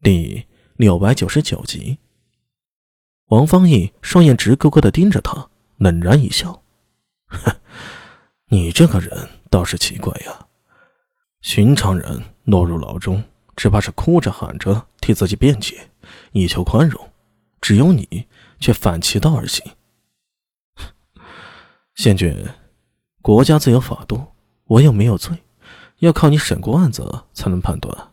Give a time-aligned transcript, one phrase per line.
[0.00, 0.46] 第
[0.76, 1.98] 六百九十九集，
[3.26, 6.62] 王方毅双眼直勾勾的盯着他，冷然一笑
[7.26, 7.56] ：“哼，
[8.46, 10.46] 你这个人倒是奇怪呀。
[11.40, 13.24] 寻常人落入牢中，
[13.56, 15.90] 只怕是哭着喊着替自己辩解，
[16.30, 17.04] 以求宽容；
[17.60, 18.28] 只有你
[18.60, 19.64] 却反其道而行。
[21.96, 22.46] 仙君，
[23.20, 24.24] 国家自有法度，
[24.66, 25.42] 我又没有罪，
[25.98, 28.12] 要靠你审过案子才能判断。”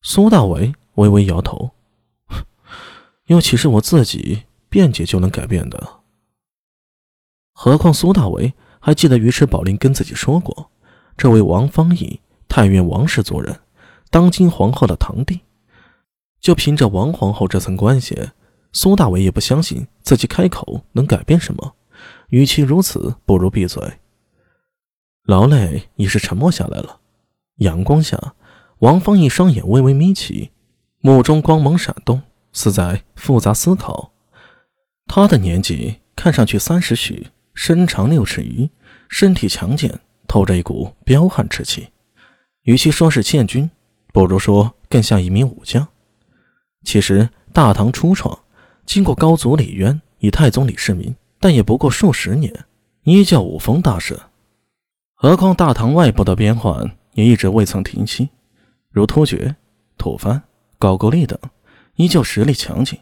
[0.00, 0.74] 苏大为。
[0.94, 1.70] 微微摇头，
[3.26, 6.00] 又岂是我自己辩解就能改变的？
[7.52, 10.70] 何况苏大为还记得尉迟宝林跟自己说过，
[11.16, 13.60] 这位王方义，太原王氏族人，
[14.10, 15.40] 当今皇后的堂弟，
[16.40, 18.30] 就凭着王皇后这层关系，
[18.72, 21.74] 苏大为也不相信自己开口能改变什么。
[22.28, 23.98] 与其如此，不如闭嘴。
[25.24, 27.00] 劳累已是沉默下来了。
[27.56, 28.34] 阳光下，
[28.78, 30.50] 王方义双眼微微眯起。
[31.02, 32.20] 目中光芒闪动，
[32.52, 34.12] 似在复杂思考。
[35.06, 38.68] 他的年纪看上去三十许，身长六尺余，
[39.08, 39.98] 身体强健，
[40.28, 41.88] 透着一股彪悍之气。
[42.64, 43.70] 与其说是建军，
[44.12, 45.88] 不如说更像一名武将。
[46.84, 48.38] 其实大唐初创，
[48.84, 52.66] 经过高祖李渊以太宗李世民，但也不过数十年，
[53.04, 54.18] 依旧武风大盛。
[55.14, 58.28] 何况大唐外部的边患也一直未曾停息，
[58.90, 59.56] 如突厥、
[59.96, 60.42] 吐蕃。
[60.80, 61.38] 高句丽等
[61.96, 62.98] 依旧实力强劲，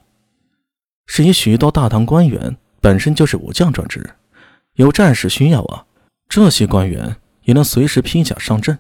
[1.07, 4.05] 是以许多大唐官员本身就是武将专职，
[4.75, 5.87] 有战事需要啊，
[6.29, 8.77] 这些官员也能随时披甲上阵。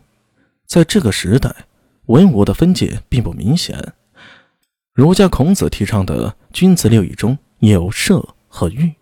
[0.66, 1.54] 在这个时代，
[2.06, 3.94] 文武的分界并不明显。
[4.92, 8.92] 儒家孔子提倡的君子六艺中有射和御。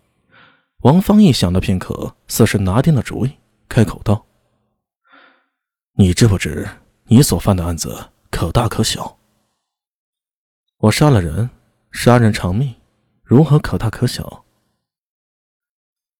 [0.81, 3.31] 王方义想了片刻，似是拿定了主意，
[3.67, 4.27] 开口道
[5.97, 6.69] ：“你知不知
[7.05, 9.16] 你所犯的案子可大可小？”
[10.81, 11.49] 我杀了人，
[11.91, 12.75] 杀人偿命，
[13.23, 14.45] 如何可大可小？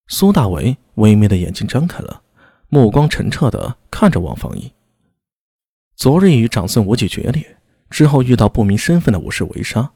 [0.07, 2.23] 苏大为微眯的眼睛张开了，
[2.67, 4.73] 目光澄澈的看着王方毅。
[5.95, 7.57] 昨日与长孙无忌决裂
[7.91, 9.91] 之后，遇到不明身份的武士围杀，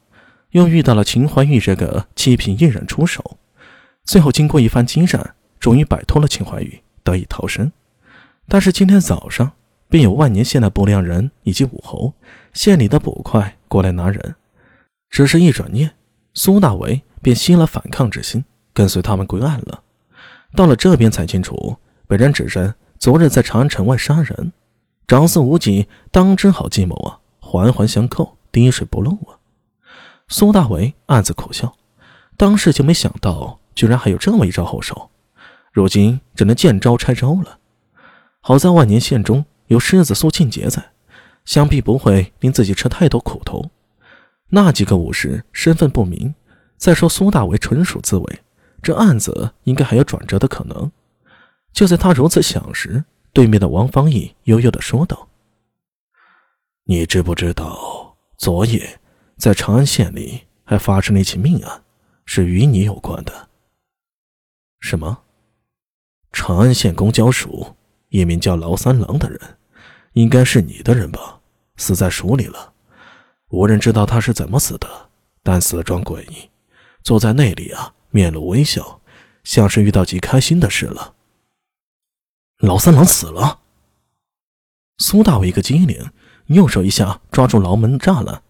[0.51, 3.37] 又遇到了秦怀玉这个七品艺人出手，
[4.03, 7.71] 最后经过一番激战，终于摆脱了秦怀玉，得以逃生。
[8.47, 9.53] 但是今天早上，
[9.89, 12.13] 便有万年县的不良人以及武侯、
[12.53, 14.35] 县里的捕快过来拿人。
[15.11, 15.93] 只是一转念，
[16.33, 19.83] 苏大为便息了反抗之心，跟随他们归案了。
[20.55, 21.77] 到了这边才清楚，
[22.07, 24.53] 被人指认昨日在长安城外杀人。
[25.05, 29.35] 长孙无忌当真好计谋啊，环环相扣，滴水不漏啊！
[30.29, 31.75] 苏大为暗自苦笑，
[32.37, 35.09] 当时就没想到，居然还有这么一招后手。
[35.73, 37.59] 如今只能见招拆招了。
[38.39, 40.81] 好在万年县中有狮子苏庆杰在，
[41.43, 43.69] 想必不会令自己吃太多苦头。
[44.53, 46.35] 那几个武士身份不明，
[46.75, 48.39] 再说苏大为纯属自卫，
[48.81, 50.91] 这案子应该还有转折的可能。
[51.71, 55.29] 就在他如此想时，对面的王方毅悠悠地说道
[56.83, 58.99] ：“你知不知道，昨夜
[59.37, 61.83] 在长安县里还发生了一起命案，
[62.25, 63.47] 是与你有关的？
[64.81, 65.23] 什么？
[66.33, 67.77] 长安县公交署
[68.09, 69.39] 一名叫劳三郎的人，
[70.11, 71.39] 应该是你的人吧？
[71.77, 72.73] 死在署里了。”
[73.51, 75.09] 无人知道他是怎么死的，
[75.43, 76.49] 但死状诡异，
[77.03, 79.01] 坐在那里啊，面露微笑，
[79.43, 81.15] 像是遇到极开心的事了。
[82.57, 83.59] 老三郎死了。
[84.99, 86.11] 苏大伟一个机灵，
[86.45, 88.41] 右手一下抓住牢门栅栏。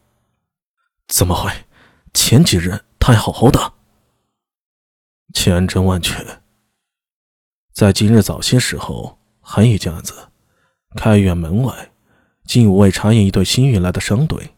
[1.07, 1.51] 怎么会？
[2.13, 3.73] 前几日他还好好的。
[5.33, 6.41] 千真万确。
[7.73, 10.13] 在今日早些时候，还有一件案子，
[10.95, 11.91] 开远门外，
[12.45, 14.53] 进五卫查验一队新运来的商队。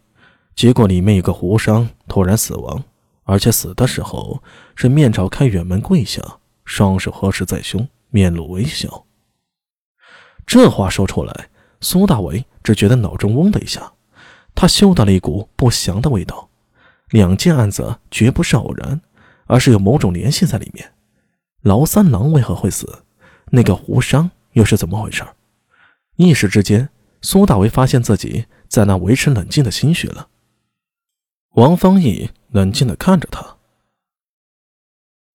[0.56, 2.84] 结果里面有个胡商突然死亡，
[3.24, 4.41] 而且死的时候
[4.75, 6.22] 是面朝开远门跪下，
[6.64, 9.06] 双手合十在胸，面露微笑。
[10.46, 11.50] 这话说出来，
[11.81, 13.94] 苏大为只觉得脑中嗡的一下，
[14.53, 16.50] 他嗅到了一股不祥的味道。
[17.10, 19.01] 两件案子绝不是偶然，
[19.45, 20.94] 而是有某种联系在里面。
[21.62, 23.04] 劳三郎为何会死？
[23.51, 25.24] 那个胡商又是怎么回事？
[26.16, 26.89] 一时之间，
[27.22, 30.27] 苏大为发现自己在那维持冷静的心绪了。
[31.53, 33.57] 王方毅冷静的看着他。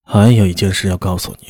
[0.03, 1.47] 还有一件事要告诉你，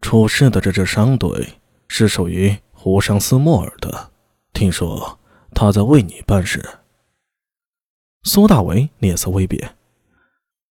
[0.00, 1.54] 出事的这支商队
[1.88, 4.12] 是属于胡商斯莫尔的，
[4.52, 5.18] 听说
[5.52, 6.64] 他在为你办事。
[8.22, 9.76] 苏大为脸色微变，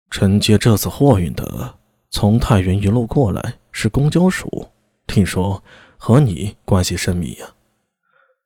[0.09, 1.79] 承接这次货运的
[2.09, 4.69] 从太原一路过来是公交署，
[5.05, 5.61] 听说
[5.97, 7.47] 和你关系甚密呀。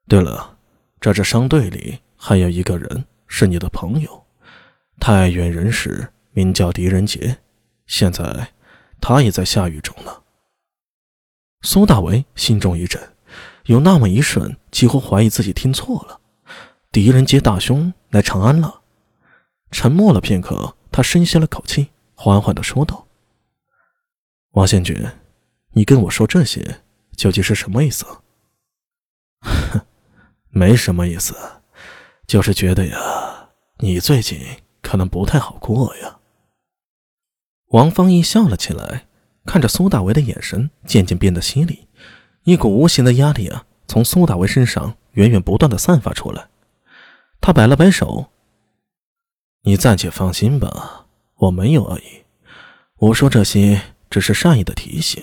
[0.07, 0.57] 对了，
[0.99, 3.05] 这支商队里还有一个人。
[3.35, 4.22] 是你的朋友，
[5.05, 7.39] 太原人士，名叫狄仁杰，
[7.87, 8.53] 现在
[9.01, 10.23] 他也在下狱中呢。
[11.61, 13.01] 苏大为心中一震，
[13.65, 16.21] 有那么一瞬，几乎怀疑自己听错了。
[16.89, 18.79] 狄仁杰大兄来长安了。
[19.71, 23.05] 沉默了片刻，他深吸了口气，缓缓的说道
[24.55, 24.95] ：“王宪军，
[25.73, 26.79] 你跟我说这些，
[27.17, 28.05] 究竟是什么意思
[29.43, 29.81] ？”“哼，
[30.47, 31.35] 没什么意思，
[32.25, 34.39] 就是觉得呀，你最近
[34.93, 36.19] 可能不太好过呀。”
[37.73, 39.07] 王芳一笑了起来。
[39.45, 41.87] 看着苏大为的眼神渐渐变得犀利，
[42.43, 46.47] 一股无形的压力啊，从苏大为身上源源不断的散发出来。
[47.41, 48.27] 他摆了摆手
[49.63, 52.23] ：“你暂且放心吧，我没有恶意。
[52.99, 55.21] 我说这些只是善意的提醒。”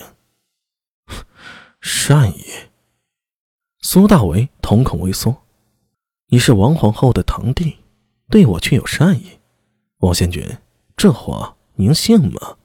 [1.81, 2.44] 善意？
[3.81, 5.44] 苏大为瞳孔微缩
[6.28, 7.78] ：“你是王皇后的堂弟，
[8.28, 9.39] 对我却有善意？
[10.00, 10.43] 王仙君，
[10.97, 12.56] 这话您信吗？”